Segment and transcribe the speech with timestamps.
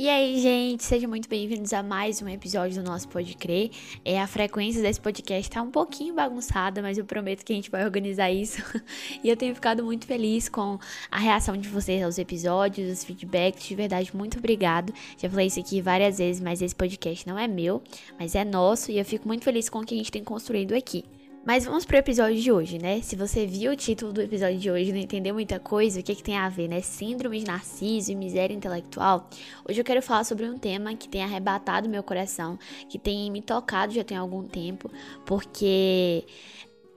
[0.00, 3.72] E aí, gente, sejam muito bem-vindos a mais um episódio do nosso Pode Crer.
[4.04, 7.68] É, a frequência desse podcast tá um pouquinho bagunçada, mas eu prometo que a gente
[7.68, 8.62] vai organizar isso.
[9.24, 10.78] e eu tenho ficado muito feliz com
[11.10, 13.66] a reação de vocês aos episódios, os feedbacks.
[13.66, 14.94] De verdade, muito obrigado.
[15.20, 17.82] Já falei isso aqui várias vezes, mas esse podcast não é meu,
[18.16, 20.76] mas é nosso e eu fico muito feliz com o que a gente tem construído
[20.76, 21.04] aqui.
[21.48, 23.00] Mas vamos pro episódio de hoje, né?
[23.00, 26.02] Se você viu o título do episódio de hoje e não entendeu muita coisa, o
[26.02, 26.82] que, que tem a ver, né?
[26.82, 29.26] Síndrome de Narciso e miséria intelectual.
[29.66, 33.40] Hoje eu quero falar sobre um tema que tem arrebatado meu coração, que tem me
[33.40, 34.90] tocado já tem algum tempo,
[35.24, 36.26] porque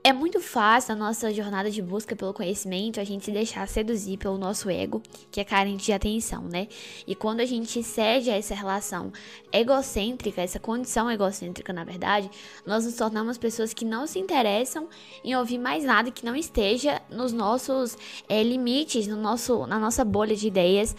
[0.04, 4.16] é muito fácil na nossa jornada de busca pelo conhecimento a gente se deixar seduzir
[4.16, 6.66] pelo nosso ego, que é carente de atenção, né?
[7.06, 9.12] E quando a gente cede a essa relação
[9.52, 12.28] egocêntrica, essa condição egocêntrica, na verdade,
[12.66, 14.88] nós nos tornamos pessoas que não se interessam
[15.22, 17.96] em ouvir mais nada que não esteja nos nossos
[18.28, 20.96] é, limites, no nosso, na nossa bolha de ideias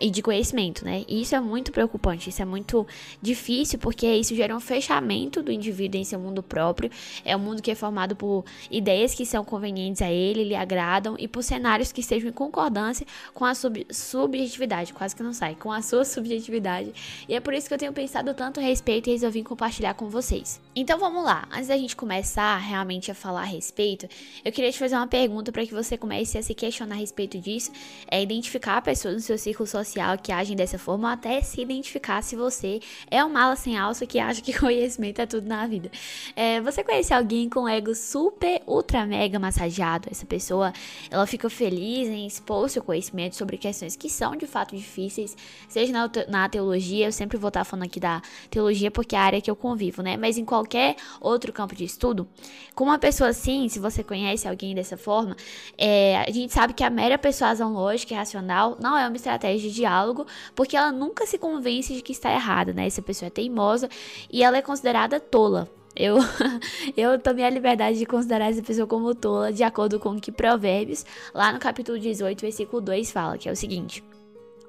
[0.00, 1.04] e de conhecimento, né?
[1.06, 2.86] E isso é muito preocupante, isso é muito
[3.20, 6.90] difícil, porque isso gera um fechamento do indivíduo em seu mundo próprio.
[7.24, 11.16] É um mundo que é formado por ideias que são convenientes a ele, lhe agradam,
[11.18, 15.54] e por cenários que estejam em concordância com a sub subjetividade, quase que não sai,
[15.54, 16.92] com a sua subjetividade.
[17.28, 20.08] E é por isso que eu tenho pensado tanto a respeito e resolvi compartilhar com
[20.08, 20.60] vocês.
[20.74, 24.08] Então vamos lá, antes da gente começar realmente a falar a respeito,
[24.44, 27.36] eu queria te fazer uma pergunta para que você comece a se questionar a respeito
[27.38, 27.72] disso,
[28.08, 32.22] é identificar pessoas no seu círculo social que agem dessa forma, ou até se identificar
[32.22, 32.78] se você
[33.10, 35.90] é um mala sem alça que acha que conhecimento é tudo na vida.
[36.36, 40.08] É, você conhece alguém com ego super, ultra, mega massageado?
[40.08, 40.72] Essa pessoa,
[41.10, 45.36] ela fica feliz em expor seu conhecimento sobre questões que são de fato difíceis,
[45.68, 49.22] seja na, na teologia, eu sempre vou estar falando aqui da teologia porque é a
[49.22, 50.16] área que eu convivo, né?
[50.16, 52.28] Mas em qualquer outro campo de estudo,
[52.74, 55.36] com uma pessoa assim, se você conhece alguém dessa forma,
[55.76, 59.68] é, a gente sabe que a mera persuasão lógica e racional não é uma estratégia
[59.70, 62.86] de diálogo, porque ela nunca se convence de que está errada, né?
[62.86, 63.88] Essa pessoa é teimosa
[64.30, 65.68] e ela é considerada tola.
[65.96, 66.18] Eu,
[66.96, 70.30] eu tomei a liberdade de considerar essa pessoa como tola, de acordo com o que
[70.30, 71.04] Provérbios,
[71.34, 74.04] lá no capítulo 18, versículo 2, fala, que é o seguinte.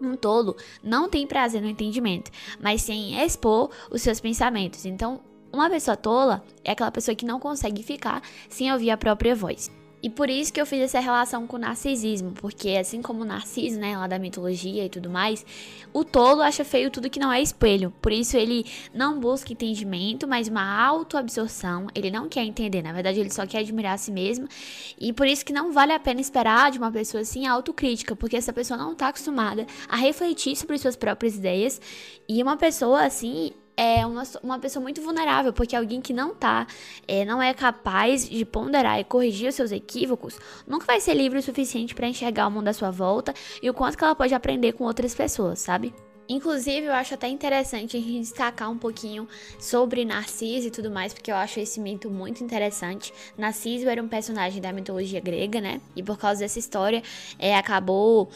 [0.02, 4.84] Um tolo não tem prazer no entendimento, mas sim expor os seus pensamentos.
[4.84, 9.36] Então, uma pessoa tola é aquela pessoa que não consegue ficar sem ouvir a própria
[9.36, 9.70] voz.
[10.04, 13.26] E por isso que eu fiz essa relação com o narcisismo, porque assim como o
[13.26, 15.46] Narciso, né, lá da mitologia e tudo mais,
[15.94, 17.94] o tolo acha feio tudo que não é espelho.
[18.02, 21.86] Por isso ele não busca entendimento, mas uma autoabsorção.
[21.94, 24.48] Ele não quer entender, na verdade ele só quer admirar a si mesmo.
[25.00, 28.36] E por isso que não vale a pena esperar de uma pessoa assim autocrítica, porque
[28.36, 31.80] essa pessoa não está acostumada a refletir sobre suas próprias ideias.
[32.28, 33.52] E uma pessoa assim,
[33.82, 36.68] é uma, uma pessoa muito vulnerável, porque alguém que não tá,
[37.08, 40.38] é, não é capaz de ponderar e corrigir os seus equívocos,
[40.68, 43.74] nunca vai ser livre o suficiente para enxergar o mundo à sua volta e o
[43.74, 45.92] quanto que ela pode aprender com outras pessoas, sabe?
[46.30, 49.28] Inclusive, eu acho até interessante a gente destacar um pouquinho
[49.60, 53.12] sobre Narciso e tudo mais, porque eu acho esse mito muito interessante.
[53.38, 55.82] Narciso era um personagem da mitologia grega, né?
[55.94, 57.04] E por causa dessa história,
[57.38, 58.30] é, acabou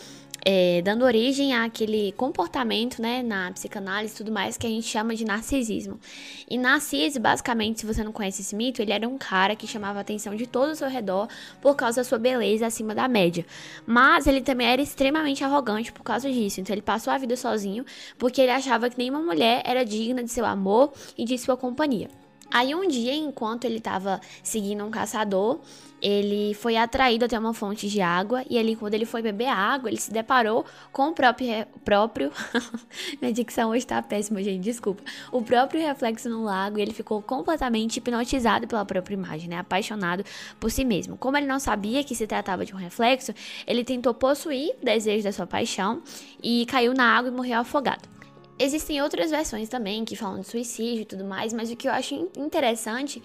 [0.48, 5.16] é, dando origem àquele comportamento, né, na psicanálise e tudo mais, que a gente chama
[5.16, 6.00] de narcisismo.
[6.48, 9.98] E Narciso, basicamente, se você não conhece esse mito, ele era um cara que chamava
[9.98, 11.28] a atenção de todo o seu redor
[11.60, 13.44] por causa da sua beleza acima da média.
[13.88, 16.62] Mas ele também era extremamente arrogante por causa disso.
[16.62, 17.84] Então ele passou a vida sozinho
[18.18, 22.08] porque ele achava que nenhuma mulher era digna de seu amor e de sua companhia.
[22.52, 25.60] Aí um dia, enquanto ele estava seguindo um caçador,
[26.02, 29.90] ele foi atraído até uma fonte de água e ali quando ele foi beber água,
[29.90, 32.32] ele se deparou com o próprio próprio
[33.20, 35.04] minha dicção hoje péssima, gente, desculpa.
[35.32, 39.58] O próprio reflexo no lago e ele ficou completamente hipnotizado pela própria imagem, né?
[39.58, 40.24] Apaixonado
[40.60, 41.18] por si mesmo.
[41.18, 43.34] Como ele não sabia que se tratava de um reflexo,
[43.66, 46.04] ele tentou possuir o desejo da sua paixão
[46.42, 48.15] e caiu na água e morreu afogado.
[48.58, 51.92] Existem outras versões também que falam de suicídio e tudo mais, mas o que eu
[51.92, 53.22] acho interessante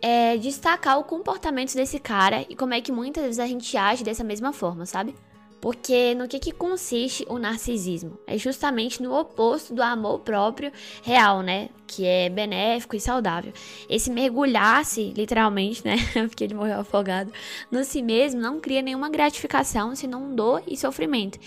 [0.00, 4.02] é destacar o comportamento desse cara e como é que muitas vezes a gente age
[4.02, 5.14] dessa mesma forma, sabe?
[5.62, 8.18] Porque no que, que consiste o narcisismo?
[8.26, 10.72] É justamente no oposto do amor próprio
[11.04, 11.68] real, né?
[11.86, 13.52] Que é benéfico e saudável.
[13.88, 15.98] Esse mergulhar-se, literalmente, né?
[16.26, 17.32] Porque ele morreu afogado,
[17.70, 21.38] no si mesmo não cria nenhuma gratificação, senão dor e sofrimento.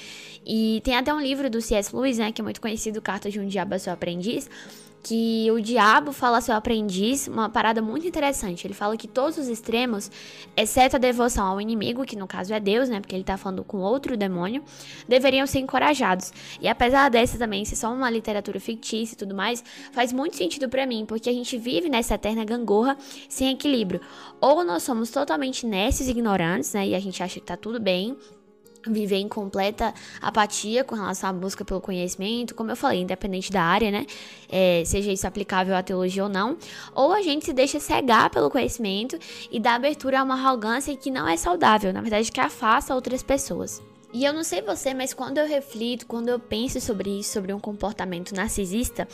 [0.45, 1.94] E tem até um livro do C.S.
[1.94, 2.31] Lewis, né?
[2.31, 4.50] Que é muito conhecido, Carta de um Diabo a Seu Aprendiz
[5.05, 8.65] que o diabo fala seu aprendiz uma parada muito interessante.
[8.65, 10.09] Ele fala que todos os extremos,
[10.57, 13.63] exceto a devoção ao inimigo, que no caso é Deus, né, porque ele tá falando
[13.63, 14.63] com outro demônio,
[15.07, 16.33] deveriam ser encorajados.
[16.59, 20.67] E apesar dessa também ser só uma literatura fictícia e tudo mais, faz muito sentido
[20.67, 22.97] para mim, porque a gente vive nessa eterna gangorra
[23.29, 24.01] sem equilíbrio.
[24.41, 28.17] Ou nós somos totalmente e ignorantes, né, e a gente acha que tá tudo bem,
[28.87, 33.61] viver em completa apatia com relação à busca pelo conhecimento, como eu falei, independente da
[33.61, 34.05] área, né?
[34.49, 36.57] É, seja isso aplicável à teologia ou não,
[36.93, 39.17] ou a gente se deixa cegar pelo conhecimento
[39.51, 43.23] e dá abertura a uma arrogância que não é saudável, na verdade, que afasta outras
[43.23, 43.81] pessoas.
[44.13, 47.51] E eu não sei você, mas quando eu reflito, quando eu penso sobre isso, sobre
[47.51, 49.05] um comportamento narcisista,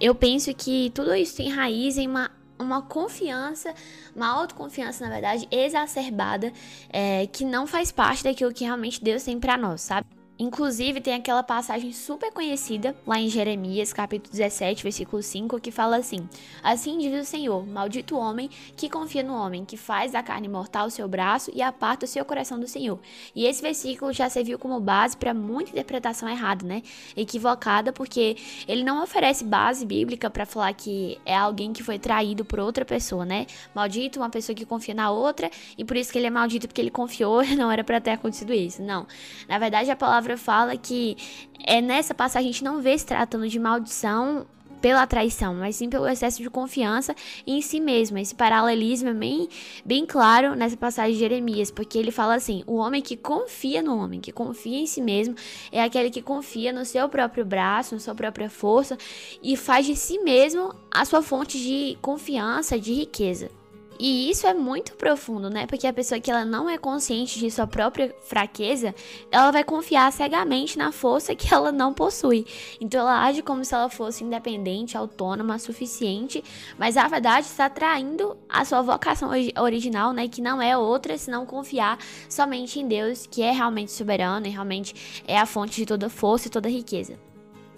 [0.00, 2.28] eu penso que tudo isso tem raiz em uma
[2.58, 3.74] uma confiança,
[4.14, 6.52] uma autoconfiança, na verdade, exacerbada,
[6.90, 10.17] é, que não faz parte daquilo que realmente Deus tem para nós, sabe?
[10.38, 15.96] Inclusive, tem aquela passagem super conhecida lá em Jeremias, capítulo 17, versículo 5, que fala
[15.96, 16.28] assim:
[16.62, 20.46] Assim diz o Senhor: Maldito o homem que confia no homem, que faz da carne
[20.46, 23.00] mortal o seu braço e aparta o seu coração do Senhor.
[23.34, 26.84] E esse versículo já serviu como base para muita interpretação errada, né?
[27.16, 28.36] Equivocada, porque
[28.68, 32.84] ele não oferece base bíblica para falar que é alguém que foi traído por outra
[32.84, 33.46] pessoa, né?
[33.74, 36.80] Maldito uma pessoa que confia na outra e por isso que ele é maldito porque
[36.80, 38.80] ele confiou não era para ter acontecido isso.
[38.80, 39.04] Não.
[39.48, 41.16] Na verdade, a palavra palavra fala que
[41.64, 44.46] é nessa passagem a gente não vê se tratando de maldição
[44.80, 47.12] pela traição, mas sim pelo excesso de confiança
[47.44, 48.16] em si mesmo.
[48.16, 49.48] Esse paralelismo é bem,
[49.84, 53.98] bem claro nessa passagem de Jeremias, porque ele fala assim: o homem que confia no
[53.98, 55.34] homem, que confia em si mesmo,
[55.72, 58.96] é aquele que confia no seu próprio braço, na sua própria força
[59.42, 63.57] e faz de si mesmo a sua fonte de confiança, de riqueza.
[63.98, 65.66] E isso é muito profundo, né?
[65.66, 68.94] Porque a pessoa que ela não é consciente de sua própria fraqueza,
[69.30, 72.46] ela vai confiar cegamente na força que ela não possui.
[72.80, 76.44] Então ela age como se ela fosse independente, autônoma, suficiente,
[76.78, 79.30] mas a verdade está traindo a sua vocação
[79.60, 80.28] original, né?
[80.28, 81.98] Que não é outra senão confiar
[82.28, 86.46] somente em Deus, que é realmente soberano e realmente é a fonte de toda força
[86.46, 87.27] e toda riqueza.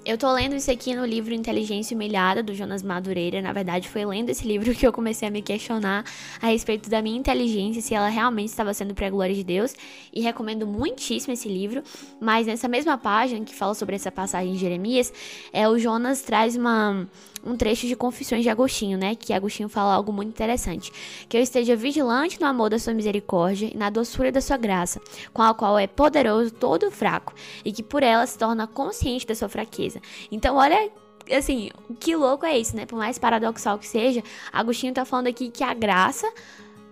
[0.03, 3.43] Eu tô lendo isso aqui no livro Inteligência Humilhada, do Jonas Madureira.
[3.43, 6.07] Na verdade, foi lendo esse livro que eu comecei a me questionar
[6.41, 9.75] a respeito da minha inteligência, se ela realmente estava sendo para a glória de Deus.
[10.11, 11.83] E recomendo muitíssimo esse livro.
[12.19, 15.13] Mas nessa mesma página que fala sobre essa passagem de Jeremias,
[15.53, 17.07] é, o Jonas traz uma
[17.45, 19.15] um trecho de Confissões de Agostinho, né?
[19.15, 20.93] Que Agostinho fala algo muito interessante.
[21.29, 25.01] Que eu esteja vigilante no amor da sua misericórdia e na doçura da sua graça,
[25.33, 29.35] com a qual é poderoso todo fraco, e que por ela se torna consciente da
[29.35, 29.90] sua fraqueza.
[30.31, 30.91] Então, olha
[31.37, 32.87] assim, que louco é isso, né?
[32.87, 34.23] Por mais paradoxal que seja,
[34.53, 36.31] Agostinho tá falando aqui que a graça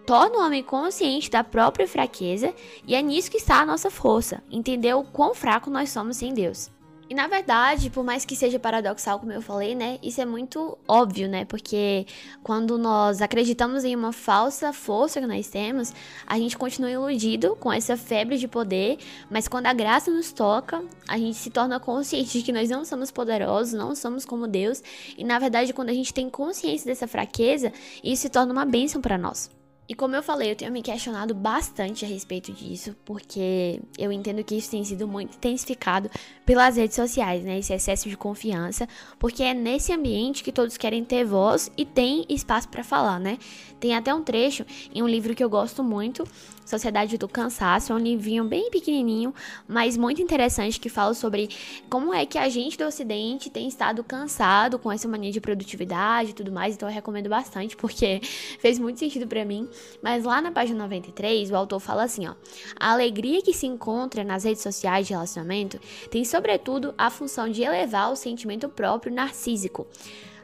[0.07, 2.55] torna o homem consciente da própria fraqueza
[2.87, 6.33] e é nisso que está a nossa força, entender o quão fraco nós somos sem
[6.33, 6.71] Deus.
[7.11, 10.77] E na verdade, por mais que seja paradoxal, como eu falei, né, isso é muito
[10.87, 11.47] óbvio, né?
[11.47, 12.07] Porque
[12.43, 15.95] quando nós acreditamos em uma falsa força que nós temos,
[16.27, 18.99] a gente continua iludido com essa febre de poder,
[19.31, 22.85] mas quando a graça nos toca, a gente se torna consciente de que nós não
[22.85, 24.83] somos poderosos, não somos como Deus,
[25.17, 27.73] e na verdade, quando a gente tem consciência dessa fraqueza,
[28.05, 29.58] isso se torna uma bênção para nós.
[29.89, 34.45] E como eu falei, eu tenho me questionado bastante a respeito disso, porque eu entendo
[34.45, 36.11] que isso tem sido muito intensificado
[36.45, 37.59] pelas redes sociais, né?
[37.59, 38.87] Esse excesso de confiança,
[39.19, 43.39] porque é nesse ambiente que todos querem ter voz e tem espaço para falar, né?
[43.81, 46.23] Tem até um trecho em um livro que eu gosto muito,
[46.69, 49.35] Sociedade do Cansaço, é um livrinho bem pequenininho,
[49.67, 51.49] mas muito interessante que fala sobre
[51.89, 56.31] como é que a gente do Ocidente tem estado cansado com essa mania de produtividade
[56.31, 58.21] e tudo mais, então eu recomendo bastante porque
[58.61, 59.67] fez muito sentido para mim.
[60.03, 62.35] Mas lá na página 93, o autor fala assim, ó:
[62.79, 67.63] "A alegria que se encontra nas redes sociais de relacionamento tem sobretudo a função de
[67.63, 69.87] elevar o sentimento próprio narcísico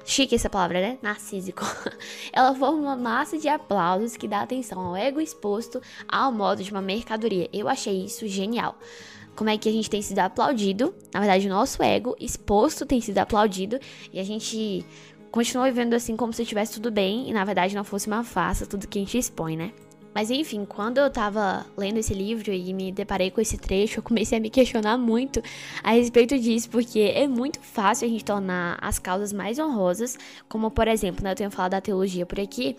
[0.04, 0.99] Chique essa palavra, né?
[1.00, 1.64] Narcísico.
[2.32, 6.70] Ela forma uma massa de aplausos que dá atenção ao ego exposto ao modo de
[6.70, 7.49] uma mercadoria.
[7.52, 8.78] Eu achei isso genial.
[9.34, 10.94] Como é que a gente tem sido aplaudido?
[11.12, 13.80] Na verdade, o nosso ego exposto tem sido aplaudido
[14.12, 14.84] e a gente
[15.30, 18.66] continua vivendo assim como se estivesse tudo bem e na verdade não fosse uma farsa
[18.66, 19.73] tudo que a gente expõe, né?
[20.14, 24.02] Mas enfim, quando eu tava lendo esse livro e me deparei com esse trecho, eu
[24.02, 25.42] comecei a me questionar muito
[25.83, 30.16] a respeito disso, porque é muito fácil a gente tornar as causas mais honrosas,
[30.49, 32.76] como por exemplo, né, eu tenho falado da teologia por aqui,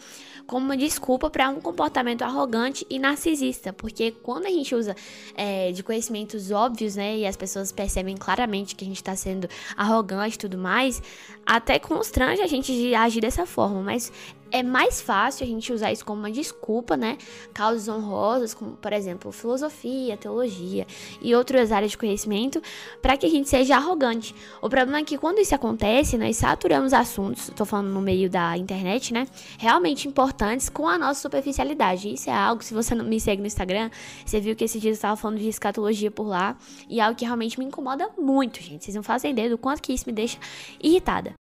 [0.47, 4.95] como uma desculpa para um comportamento arrogante e narcisista, porque quando a gente usa
[5.35, 9.49] é, de conhecimentos óbvios, né, e as pessoas percebem claramente que a gente está sendo
[9.75, 11.01] arrogante e tudo mais,
[11.45, 14.11] até constrange a gente de agir dessa forma, mas
[14.51, 17.17] é mais fácil a gente usar isso como uma desculpa, né?
[17.53, 20.85] Causas honrosas, como por exemplo, filosofia, teologia
[21.21, 22.61] e outras áreas de conhecimento,
[23.01, 24.35] para que a gente seja arrogante.
[24.61, 28.57] O problema é que quando isso acontece, nós saturamos assuntos, tô falando no meio da
[28.57, 29.27] internet, né?
[29.57, 32.13] Realmente importantes com a nossa superficialidade.
[32.13, 33.89] Isso é algo, se você não me segue no Instagram,
[34.25, 36.57] você viu que esses dias eu estava falando de escatologia por lá,
[36.89, 38.85] e é algo que realmente me incomoda muito, gente.
[38.85, 40.37] Vocês não fazem ideia do quanto que isso me deixa
[40.81, 41.33] irritada.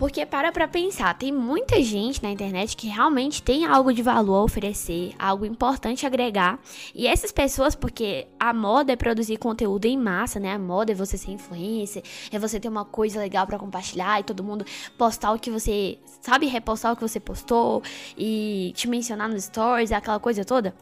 [0.00, 4.36] Porque para pra pensar, tem muita gente na internet que realmente tem algo de valor
[4.36, 6.58] a oferecer, algo importante a agregar.
[6.94, 10.54] E essas pessoas, porque a moda é produzir conteúdo em massa, né?
[10.54, 12.02] A moda é você ser influencer,
[12.32, 14.64] é você ter uma coisa legal para compartilhar e todo mundo
[14.96, 17.82] postar o que você sabe, repostar o que você postou
[18.16, 20.74] e te mencionar nos stories, aquela coisa toda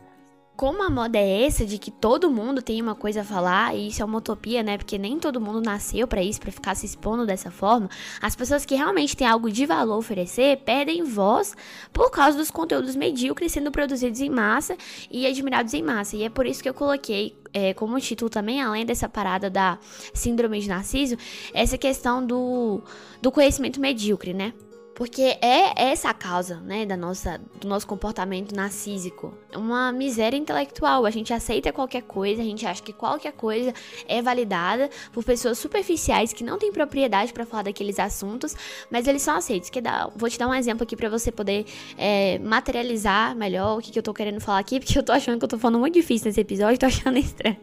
[0.58, 3.86] como a moda é essa de que todo mundo tem uma coisa a falar, e
[3.86, 4.76] isso é uma utopia, né?
[4.76, 7.88] Porque nem todo mundo nasceu para isso, para ficar se expondo dessa forma.
[8.20, 11.54] As pessoas que realmente têm algo de valor a oferecer perdem voz
[11.92, 14.76] por causa dos conteúdos medíocres sendo produzidos em massa
[15.08, 16.16] e admirados em massa.
[16.16, 19.78] E é por isso que eu coloquei é, como título também, além dessa parada da
[20.12, 21.16] síndrome de Narciso,
[21.54, 22.82] essa questão do,
[23.22, 24.52] do conhecimento medíocre, né?
[24.98, 29.32] Porque é essa a causa, né, da nossa, do nosso comportamento narcísico.
[29.52, 31.06] É uma miséria intelectual.
[31.06, 33.72] A gente aceita qualquer coisa, a gente acha que qualquer coisa
[34.08, 38.56] é validada por pessoas superficiais que não têm propriedade para falar daqueles assuntos,
[38.90, 39.70] mas eles são aceitos.
[39.70, 39.80] Que
[40.16, 41.64] vou te dar um exemplo aqui para você poder
[41.96, 45.38] é, materializar melhor o que, que eu tô querendo falar aqui, porque eu tô achando
[45.38, 47.56] que eu tô falando muito difícil nesse episódio, tô achando estranho.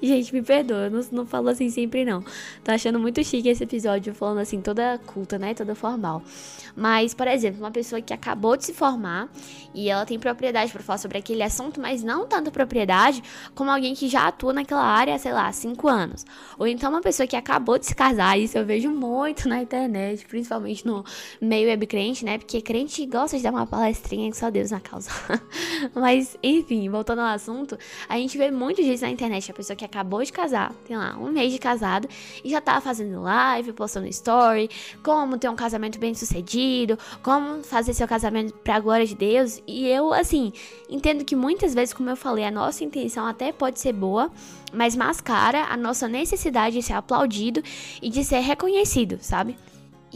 [0.00, 2.22] gente, me perdoa, não, não falo assim sempre não.
[2.62, 6.22] Tô achando muito chique esse episódio, falando assim, toda culta, né, toda formal.
[6.76, 9.30] Mas, por exemplo, uma pessoa que acabou de se formar
[9.74, 13.22] e ela tem propriedade para falar sobre aquele assunto, mas não tanto propriedade
[13.54, 16.26] como alguém que já atua naquela área, sei lá, há cinco anos.
[16.58, 20.26] Ou então uma pessoa que acabou de se casar, isso eu vejo muito na internet,
[20.26, 21.02] principalmente no
[21.40, 22.36] meio web crente, né?
[22.36, 25.10] Porque crente gosta de dar uma palestrinha que só Deus na causa.
[25.94, 29.50] mas, enfim, voltando ao assunto, a gente vê muito disso na internet.
[29.50, 32.06] A pessoa que acabou de casar, tem lá um mês de casado
[32.44, 34.68] e já tá fazendo live, postando story,
[35.02, 36.65] como ter um casamento bem sucedido
[37.22, 39.60] como fazer seu casamento para a glória de Deus.
[39.66, 40.52] E eu, assim,
[40.88, 44.30] entendo que muitas vezes, como eu falei, a nossa intenção até pode ser boa,
[44.72, 47.62] mas mascara a nossa necessidade de ser aplaudido
[48.02, 49.56] e de ser reconhecido, sabe?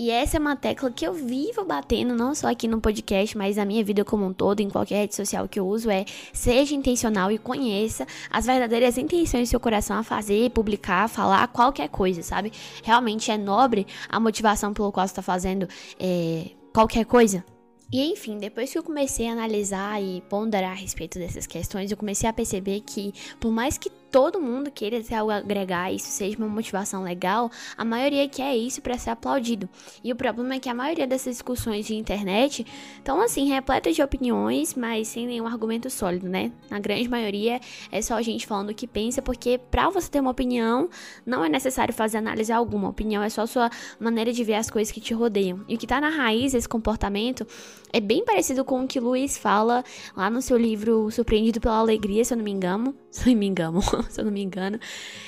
[0.01, 3.59] E essa é uma tecla que eu vivo batendo, não só aqui no podcast, mas
[3.59, 6.75] na minha vida como um todo, em qualquer rede social que eu uso, é seja
[6.75, 12.23] intencional e conheça as verdadeiras intenções do seu coração a fazer, publicar, falar, qualquer coisa,
[12.23, 12.51] sabe?
[12.83, 17.45] Realmente é nobre a motivação pelo qual você está fazendo é, qualquer coisa.
[17.93, 21.97] E enfim, depois que eu comecei a analisar e ponderar a respeito dessas questões, eu
[21.99, 25.01] comecei a perceber que, por mais que todo mundo queira
[25.37, 29.69] agregar, isso seja uma motivação legal, a maioria quer isso para ser aplaudido.
[30.03, 32.67] E o problema é que a maioria dessas discussões de internet
[32.99, 36.53] estão assim, repletas de opiniões, mas sem nenhum argumento sólido, né?
[36.69, 40.21] Na grande maioria é só a gente falando o que pensa, porque para você ter
[40.21, 40.89] uma opinião,
[41.25, 42.89] não é necessário fazer análise alguma.
[42.89, 45.65] A opinião é só a sua maneira de ver as coisas que te rodeiam.
[45.69, 47.47] E o que tá na raiz desse comportamento
[47.93, 49.85] é bem parecido com o que Luiz fala
[50.17, 52.95] lá no seu livro Surpreendido pela Alegria, se eu não me engano.
[53.11, 53.81] Se eu não me engano.
[54.09, 54.79] se eu não me engano.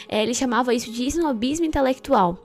[0.08, 2.38] É, ele chamava isso de snobismo intelectual.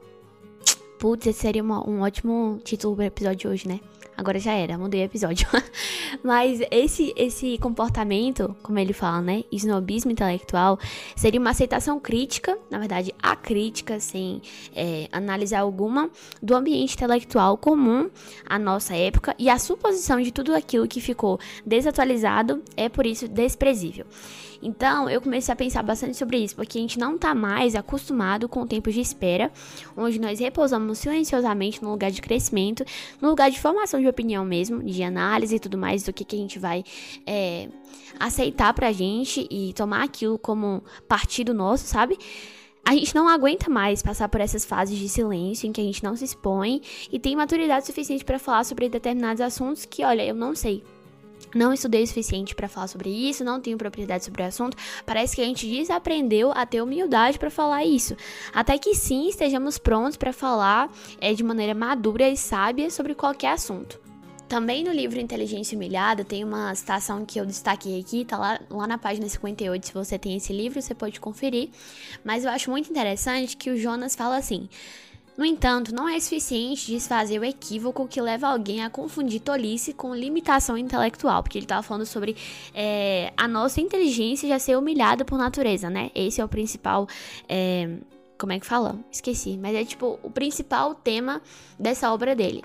[1.00, 3.80] Putz, esse seria uma, um ótimo título para o episódio de hoje, né?
[4.18, 5.48] Agora já era, mudei o episódio.
[6.24, 9.44] Mas esse, esse comportamento, como ele fala, né?
[9.52, 10.80] Snobismo intelectual,
[11.16, 14.42] seria uma aceitação crítica, na verdade, a crítica, sem
[14.76, 16.10] é, análise alguma,
[16.42, 18.10] do ambiente intelectual comum
[18.50, 23.28] à nossa época e a suposição de tudo aquilo que ficou desatualizado é, por isso,
[23.28, 24.08] desprezível.
[24.62, 28.50] Então, eu comecei a pensar bastante sobre isso, porque a gente não tá mais acostumado
[28.50, 29.52] com tempos de espera,
[29.96, 32.84] onde nós repousamos silenciosamente no lugar de crescimento,
[33.22, 36.36] no lugar de formação de opinião mesmo, de análise e tudo mais, do que, que
[36.36, 36.84] a gente vai
[37.26, 37.70] é,
[38.20, 42.18] aceitar pra gente e tomar aquilo como partido nosso, sabe?
[42.88, 46.02] a gente não aguenta mais passar por essas fases de silêncio em que a gente
[46.02, 50.34] não se expõe e tem maturidade suficiente para falar sobre determinados assuntos que, olha, eu
[50.34, 50.82] não sei
[51.54, 54.78] não estudei o suficiente para falar sobre isso, não tenho propriedade sobre o assunto.
[55.06, 58.16] Parece que a gente desaprendeu a ter humildade para falar isso.
[58.54, 63.54] Até que sim estejamos prontos para falar é, de maneira madura e sábia sobre qualquer
[63.54, 64.00] assunto.
[64.48, 68.88] Também no livro Inteligência Humilhada tem uma citação que eu destaquei aqui, tá lá, lá
[68.88, 69.88] na página 58.
[69.88, 71.70] Se você tem esse livro, você pode conferir.
[72.24, 74.70] Mas eu acho muito interessante que o Jonas fala assim:
[75.38, 80.16] no entanto, não é suficiente desfazer o equívoco que leva alguém a confundir tolice com
[80.16, 82.36] limitação intelectual, porque ele estava falando sobre
[82.74, 86.10] é, a nossa inteligência já ser humilhada por natureza, né?
[86.16, 87.08] Esse é o principal.
[87.48, 87.98] É,
[88.36, 89.00] como é que fala?
[89.12, 91.40] Esqueci, mas é tipo o principal tema
[91.78, 92.64] dessa obra dele.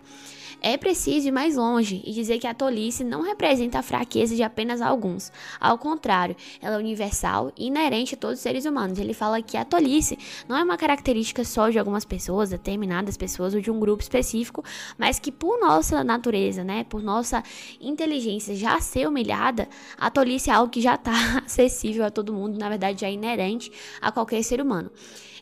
[0.64, 4.45] É preciso ir mais longe e dizer que a tolice não representa a fraqueza de
[4.45, 5.33] apenas alguns.
[5.59, 9.00] Ao contrário, ela é universal e inerente a todos os seres humanos.
[9.00, 10.16] Ele fala que a tolice
[10.49, 14.62] não é uma característica só de algumas pessoas, determinadas pessoas ou de um grupo específico,
[14.97, 17.42] mas que por nossa natureza, né, por nossa
[17.81, 21.12] inteligência já ser humilhada, a tolice é algo que já está
[21.45, 24.92] acessível a todo mundo, na verdade já é inerente a qualquer ser humano.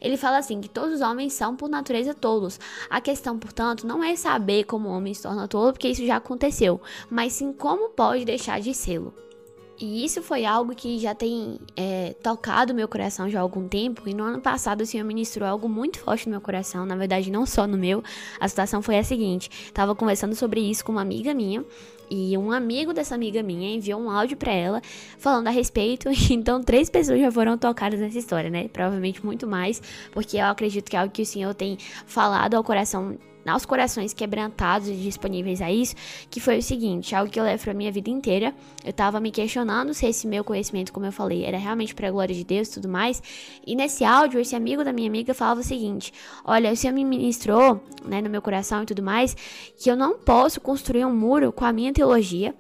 [0.01, 2.59] Ele fala assim que todos os homens são por natureza tolos.
[2.89, 6.17] A questão, portanto, não é saber como o homem se torna tolo, porque isso já
[6.17, 6.81] aconteceu,
[7.11, 9.13] mas sim como pode deixar de sê-lo.
[9.81, 14.07] E isso foi algo que já tem é, tocado meu coração já há algum tempo.
[14.07, 16.85] E no ano passado o Senhor ministrou algo muito forte no meu coração.
[16.85, 18.05] Na verdade, não só no meu.
[18.39, 21.65] A situação foi a seguinte: tava conversando sobre isso com uma amiga minha.
[22.11, 24.83] E um amigo dessa amiga minha enviou um áudio para ela
[25.19, 26.09] falando a respeito.
[26.31, 28.69] Então, três pessoas já foram tocadas nessa história, né?
[28.69, 31.77] Provavelmente muito mais, porque eu acredito que é algo que o Senhor tem
[32.07, 35.95] falado ao coração aos corações quebrantados e disponíveis a isso,
[36.31, 38.55] que foi o seguinte, algo que eu levo pra minha vida inteira.
[38.85, 42.35] Eu tava me questionando se esse meu conhecimento, como eu falei, era realmente pra glória
[42.35, 43.23] de Deus e tudo mais.
[43.67, 46.13] E nesse áudio, esse amigo da minha amiga falava o seguinte:
[46.45, 49.37] Olha, o Senhor me ministrou, né, no meu coração e tudo mais,
[49.77, 52.55] que eu não posso construir um muro com a minha teologia,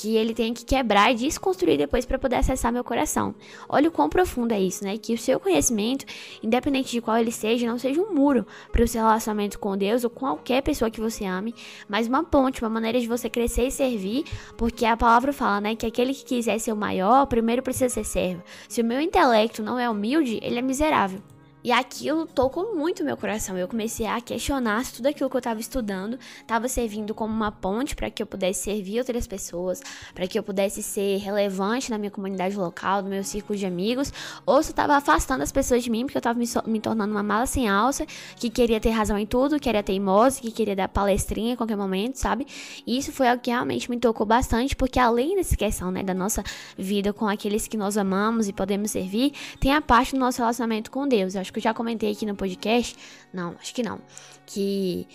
[0.00, 3.34] que ele tem que quebrar e desconstruir depois para poder acessar meu coração.
[3.68, 4.96] Olha o quão profundo é isso, né?
[4.96, 6.06] Que o seu conhecimento,
[6.42, 10.02] independente de qual ele seja, não seja um muro para o seu relacionamento com Deus
[10.02, 11.54] ou com qualquer pessoa que você ame,
[11.88, 14.24] mas uma ponte, uma maneira de você crescer e servir,
[14.56, 18.04] porque a palavra fala, né, que aquele que quiser ser o maior, primeiro precisa ser
[18.04, 18.42] servo.
[18.68, 21.20] Se o meu intelecto não é humilde, ele é miserável.
[21.62, 23.56] E aquilo tocou muito meu coração.
[23.58, 27.52] Eu comecei a questionar se tudo aquilo que eu estava estudando estava servindo como uma
[27.52, 29.82] ponte para que eu pudesse servir outras pessoas,
[30.14, 34.12] para que eu pudesse ser relevante na minha comunidade local, no meu círculo de amigos,
[34.46, 37.12] ou se estava afastando as pessoas de mim, porque eu estava me, so me, tornando
[37.12, 40.74] uma mala sem alça, que queria ter razão em tudo, que era teimosa, que queria
[40.74, 42.46] dar palestrinha em qualquer momento, sabe?
[42.86, 46.14] E isso foi algo que realmente me tocou bastante, porque além dessa questão, né, da
[46.14, 46.42] nossa
[46.76, 50.90] vida com aqueles que nós amamos e podemos servir, tem a parte do nosso relacionamento
[50.90, 51.34] com Deus.
[51.34, 52.96] Eu acho que eu já comentei aqui no podcast.
[53.32, 54.00] Não, acho que não.
[54.46, 55.06] Que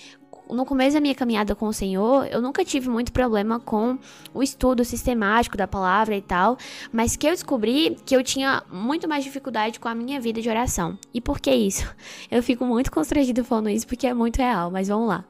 [0.49, 3.97] no começo da minha caminhada com o Senhor, eu nunca tive muito problema com
[4.33, 6.57] o estudo sistemático da palavra e tal,
[6.91, 10.49] mas que eu descobri que eu tinha muito mais dificuldade com a minha vida de
[10.49, 10.97] oração.
[11.13, 11.85] E por que isso?
[12.29, 15.25] Eu fico muito constrangido falando isso porque é muito real, mas vamos lá.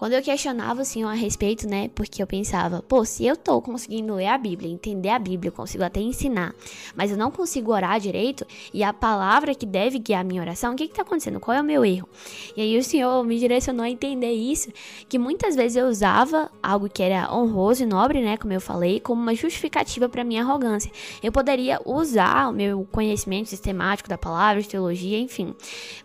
[0.00, 1.90] Quando eu questionava o Senhor a respeito, né?
[1.94, 5.84] Porque eu pensava, pô, se eu tô conseguindo ler a Bíblia, entender a Bíblia, consigo
[5.84, 6.54] até ensinar,
[6.96, 10.72] mas eu não consigo orar direito, e a palavra que deve guiar a minha oração,
[10.72, 11.38] o que que tá acontecendo?
[11.38, 12.08] Qual é o meu erro?
[12.56, 14.70] E aí o Senhor me direcionou a entender isso,
[15.06, 18.38] que muitas vezes eu usava algo que era honroso e nobre, né?
[18.38, 20.90] Como eu falei, como uma justificativa para minha arrogância.
[21.22, 25.54] Eu poderia usar o meu conhecimento sistemático da palavra, de teologia, enfim,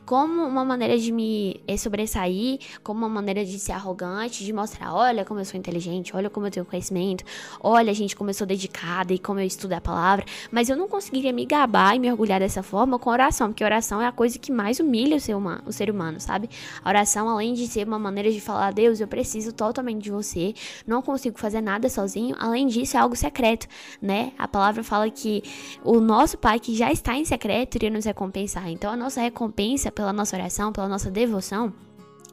[0.05, 4.93] como uma maneira de me sobressair, como uma maneira de se arrogante arrogante de mostrar,
[4.93, 7.23] olha como eu sou inteligente, olha como eu tenho conhecimento,
[7.61, 10.87] olha, gente, como eu sou dedicada e como eu estudo a palavra, mas eu não
[10.87, 14.39] conseguiria me gabar e me orgulhar dessa forma com oração, porque oração é a coisa
[14.39, 16.49] que mais humilha o ser humano, o ser humano sabe?
[16.83, 20.53] A oração, além de ser uma maneira de falar, Deus, eu preciso totalmente de você,
[20.85, 23.67] não consigo fazer nada sozinho, além disso, é algo secreto,
[24.01, 24.31] né?
[24.37, 25.43] A palavra fala que
[25.83, 28.69] o nosso Pai que já está em secreto iria nos recompensar.
[28.69, 31.73] Então, a nossa recompensa pela nossa oração, pela nossa devoção,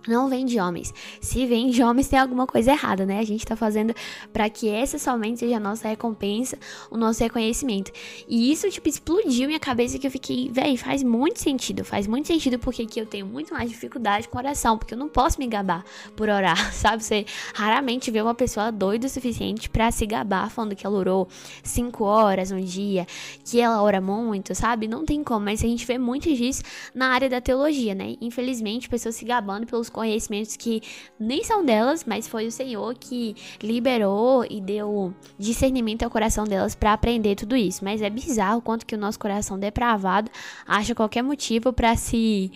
[0.06, 0.92] não vem de homens.
[1.20, 3.18] Se vem de homens, tem alguma coisa errada, né?
[3.18, 3.94] A gente tá fazendo
[4.32, 6.58] para que essa somente seja a nossa recompensa,
[6.90, 7.92] o nosso reconhecimento.
[8.28, 11.84] E isso, tipo, explodiu minha cabeça que eu fiquei, véi, faz muito sentido.
[11.84, 15.08] Faz muito sentido porque aqui eu tenho muito mais dificuldade com oração, porque eu não
[15.08, 15.84] posso me gabar
[16.16, 17.04] por orar, sabe?
[17.04, 21.28] Você raramente vê uma pessoa doida o suficiente para se gabar falando que ela orou
[21.62, 23.06] cinco horas um dia,
[23.44, 24.88] que ela ora muito, sabe?
[24.88, 26.62] Não tem como, mas a gente vê muito disso
[26.94, 28.16] na área da teologia, né?
[28.20, 30.82] Infelizmente, pessoas se gabando pelos conhecimentos que
[31.18, 36.74] nem são delas, mas foi o Senhor que liberou e deu discernimento ao coração delas
[36.74, 37.84] para aprender tudo isso.
[37.84, 40.30] Mas é bizarro o quanto que o nosso coração depravado
[40.66, 42.50] acha qualquer motivo para se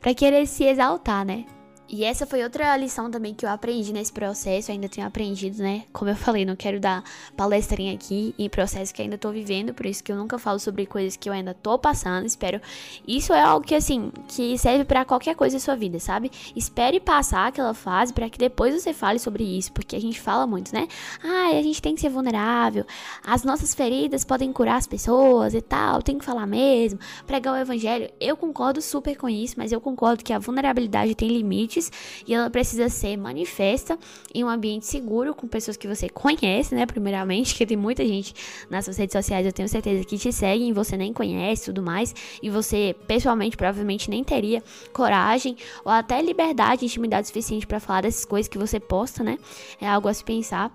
[0.00, 1.44] para querer se exaltar, né?
[1.92, 5.82] E essa foi outra lição também que eu aprendi nesse processo, ainda tenho aprendido, né?
[5.92, 7.02] Como eu falei, não quero dar
[7.36, 10.86] palestrinha aqui em processo que ainda tô vivendo, por isso que eu nunca falo sobre
[10.86, 12.60] coisas que eu ainda tô passando, espero.
[13.08, 16.30] Isso é algo que assim, que serve para qualquer coisa da sua vida, sabe?
[16.54, 20.46] Espere passar aquela fase para que depois você fale sobre isso, porque a gente fala
[20.46, 20.86] muito, né?
[21.24, 22.86] Ah, a gente tem que ser vulnerável,
[23.24, 27.56] as nossas feridas podem curar as pessoas e tal, tem que falar mesmo, pregar o
[27.56, 28.08] evangelho.
[28.20, 31.92] Eu concordo super com isso, mas eu concordo que a vulnerabilidade tem limites limites
[32.26, 33.98] e ela precisa ser manifesta
[34.34, 36.84] em um ambiente seguro com pessoas que você conhece, né?
[36.84, 38.34] Primeiramente, que tem muita gente
[38.68, 42.14] nas suas redes sociais, eu tenho certeza que te seguem você nem conhece tudo mais,
[42.42, 44.62] e você pessoalmente provavelmente nem teria
[44.92, 49.38] coragem ou até liberdade, intimidade suficiente para falar dessas coisas que você posta, né?
[49.80, 50.72] É algo a se pensar.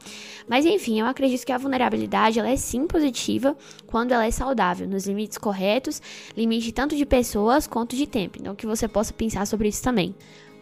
[0.48, 4.88] Mas enfim, eu acredito que a vulnerabilidade ela é sim positiva quando ela é saudável,
[4.88, 6.02] nos limites corretos,
[6.36, 8.38] limite tanto de pessoas quanto de tempo.
[8.40, 10.16] Então que você possa pensar sobre isso também.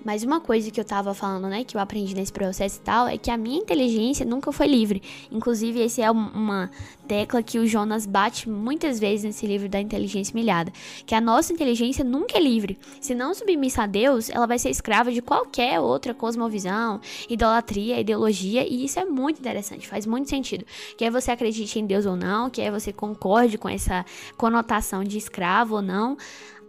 [0.03, 3.07] Mas uma coisa que eu tava falando, né, que eu aprendi nesse processo e tal,
[3.07, 5.01] é que a minha inteligência nunca foi livre.
[5.31, 6.69] Inclusive, esse é uma
[7.07, 10.71] tecla que o Jonas bate muitas vezes nesse livro da inteligência milhada,
[11.05, 12.77] que a nossa inteligência nunca é livre.
[12.99, 18.65] Se não submissa a Deus, ela vai ser escrava de qualquer outra cosmovisão, idolatria, ideologia,
[18.67, 20.65] e isso é muito interessante, faz muito sentido.
[20.97, 24.05] Quer você acredite em Deus ou não, quer você concorde com essa
[24.37, 26.17] conotação de escravo ou não,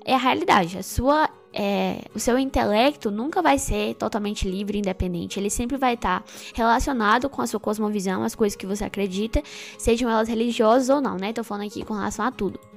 [0.04, 0.78] é a realidade.
[0.78, 5.38] A sua é, o seu intelecto nunca vai ser totalmente livre e independente.
[5.38, 9.42] Ele sempre vai estar tá relacionado com a sua cosmovisão, as coisas que você acredita,
[9.78, 11.32] sejam elas religiosas ou não, né?
[11.32, 12.73] Tô falando aqui com relação a tudo.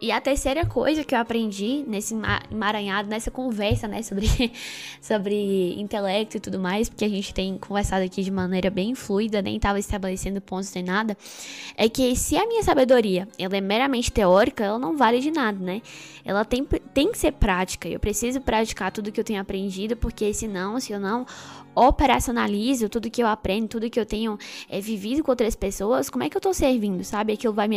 [0.00, 2.14] E a terceira coisa que eu aprendi nesse
[2.50, 4.26] emaranhado, nessa conversa, né, sobre,
[5.02, 9.42] sobre intelecto e tudo mais, porque a gente tem conversado aqui de maneira bem fluida,
[9.42, 11.14] nem estava estabelecendo pontos nem nada,
[11.76, 15.58] é que se a minha sabedoria ela é meramente teórica, ela não vale de nada,
[15.58, 15.82] né?
[16.24, 17.88] Ela tem, tem que ser prática.
[17.88, 21.26] Eu preciso praticar tudo que eu tenho aprendido, porque senão, se eu não
[21.74, 26.24] operacionalizo tudo que eu aprendo, tudo que eu tenho é, vivido com outras pessoas, como
[26.24, 27.32] é que eu tô servindo, sabe?
[27.32, 27.76] Aquilo vai me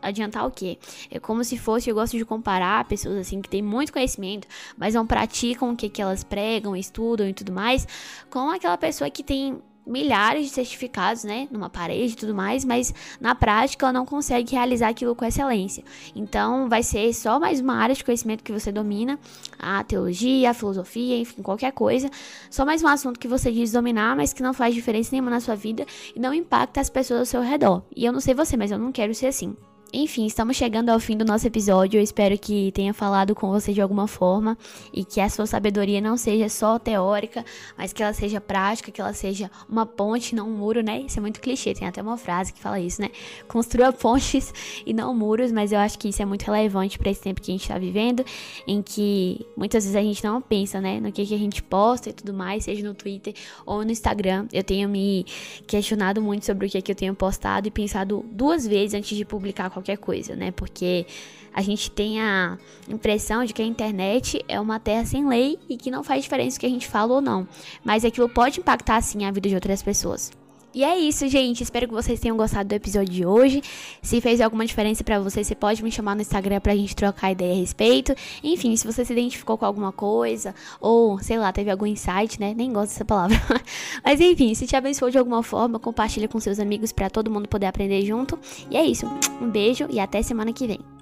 [0.00, 0.78] adiantar o quê?
[1.10, 4.94] É como se fosse, eu gosto de comparar pessoas assim que têm muito conhecimento, mas
[4.94, 7.86] não praticam o que, que elas pregam, estudam e tudo mais,
[8.30, 12.94] com aquela pessoa que tem milhares de certificados, né, numa parede e tudo mais, mas
[13.20, 15.84] na prática ela não consegue realizar aquilo com excelência.
[16.14, 19.18] Então, vai ser só mais uma área de conhecimento que você domina,
[19.58, 22.10] a teologia, a filosofia, enfim, qualquer coisa,
[22.50, 25.40] só mais um assunto que você diz dominar, mas que não faz diferença nenhuma na
[25.40, 27.82] sua vida e não impacta as pessoas ao seu redor.
[27.94, 29.56] E eu não sei você, mas eu não quero ser assim.
[29.94, 31.98] Enfim, estamos chegando ao fim do nosso episódio.
[31.98, 34.56] Eu espero que tenha falado com você de alguma forma
[34.90, 37.44] e que a sua sabedoria não seja só teórica,
[37.76, 41.02] mas que ela seja prática, que ela seja uma ponte, não um muro, né?
[41.02, 43.10] Isso é muito clichê, tem até uma frase que fala isso, né?
[43.46, 44.54] Construa pontes
[44.86, 47.50] e não muros, mas eu acho que isso é muito relevante para esse tempo que
[47.50, 48.24] a gente está vivendo,
[48.66, 52.08] em que muitas vezes a gente não pensa, né, no que, que a gente posta
[52.08, 53.34] e tudo mais, seja no Twitter
[53.66, 54.46] ou no Instagram.
[54.54, 55.26] Eu tenho me
[55.66, 59.26] questionado muito sobre o que, que eu tenho postado e pensado duas vezes antes de
[59.26, 60.50] publicar qualquer qualquer coisa, né?
[60.52, 61.04] Porque
[61.52, 62.56] a gente tem a
[62.88, 66.56] impressão de que a internet é uma terra sem lei e que não faz diferença
[66.56, 67.46] o que a gente fala ou não.
[67.84, 70.30] Mas aquilo pode impactar sim a vida de outras pessoas.
[70.74, 71.62] E é isso, gente.
[71.62, 73.62] Espero que vocês tenham gostado do episódio de hoje.
[74.00, 77.32] Se fez alguma diferença para você, você pode me chamar no Instagram pra gente trocar
[77.32, 78.14] ideia a respeito.
[78.42, 82.54] Enfim, se você se identificou com alguma coisa, ou sei lá, teve algum insight, né?
[82.56, 83.36] Nem gosto dessa palavra.
[84.02, 87.48] Mas enfim, se te abençoou de alguma forma, compartilha com seus amigos para todo mundo
[87.48, 88.38] poder aprender junto.
[88.70, 89.06] E é isso.
[89.40, 91.01] Um beijo e até semana que vem.